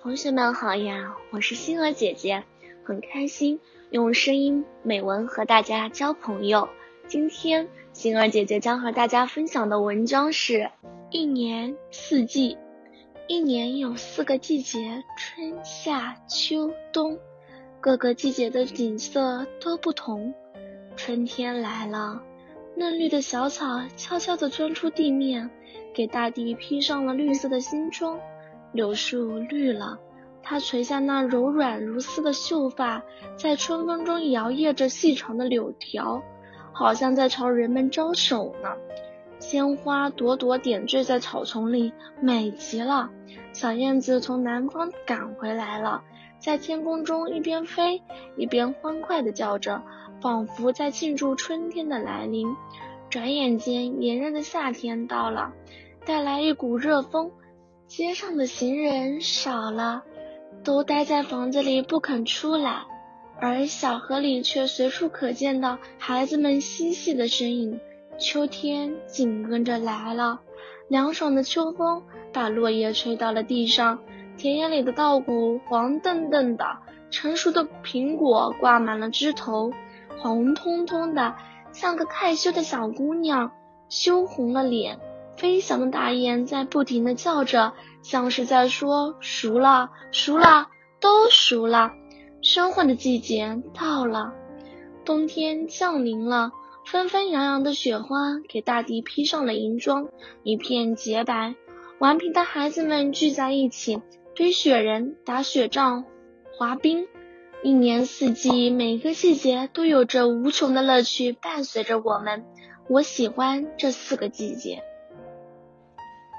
[0.00, 2.44] 同学们好呀，我是星儿姐姐，
[2.84, 3.58] 很开心
[3.90, 6.68] 用声音美文和大家交朋友。
[7.08, 10.70] 今天星儿姐姐将和大家分享的文章是
[11.10, 12.56] 一年四季。
[13.26, 17.18] 一年有四个季节，春夏秋冬，
[17.80, 20.32] 各个季节的景色都不同。
[20.96, 22.22] 春天来了，
[22.76, 25.50] 嫩绿的小草悄悄地钻出地面，
[25.92, 28.20] 给大地披上了绿色的新装。
[28.72, 29.98] 柳树绿了，
[30.42, 33.02] 它垂下那柔软如丝的秀发，
[33.36, 36.22] 在春风中摇曳着细长的柳条，
[36.72, 38.70] 好像在朝人们招手呢。
[39.38, 43.10] 鲜花朵朵点缀在草丛里，美极了。
[43.52, 46.02] 小燕子从南方赶回来了，
[46.38, 48.02] 在天空中一边飞
[48.36, 49.82] 一边欢快地叫着，
[50.20, 52.48] 仿佛在庆祝春天的来临。
[53.08, 55.52] 转眼间，炎热的夏天到了，
[56.04, 57.30] 带来一股热风。
[57.88, 60.04] 街上的行人少了，
[60.62, 62.82] 都待在房子里不肯出来，
[63.40, 67.80] 而小河里却随处可见到孩子们嬉戏的身影。
[68.18, 70.40] 秋天紧跟着来了，
[70.88, 74.00] 凉爽的秋风把落叶吹到了地上，
[74.36, 76.66] 田野里的稻谷黄澄澄的，
[77.10, 79.72] 成熟的苹果挂满了枝头，
[80.18, 81.36] 红彤彤的，
[81.72, 83.50] 像个害羞的小姑娘，
[83.88, 85.00] 羞红了脸。
[85.38, 87.72] 飞翔的大雁在不停地叫着，
[88.02, 90.68] 像是在说：“熟了，熟了，
[91.00, 91.92] 都熟了。”
[92.42, 94.32] 生换的季节到了，
[95.04, 96.50] 冬天降临了，
[96.84, 100.08] 纷纷扬扬的雪花给大地披上了银装，
[100.42, 101.54] 一片洁白。
[102.00, 104.02] 顽皮的孩子们聚在一起，
[104.34, 106.04] 堆雪人、打雪仗、
[106.56, 107.06] 滑冰。
[107.62, 112.44] 一年四季，每个季节都有着无穷的乐趣伴随着我们。
[112.88, 114.82] 我喜欢这四个季节。